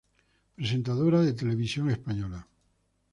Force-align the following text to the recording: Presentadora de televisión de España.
Presentadora 0.57 1.19
de 1.21 1.33
televisión 1.41 1.85
de 1.85 1.93
España. 1.93 2.27